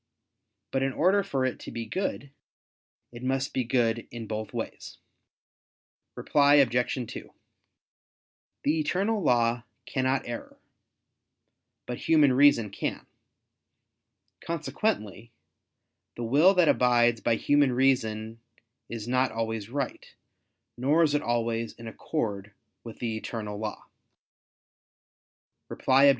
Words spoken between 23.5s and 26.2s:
law. Reply Obj.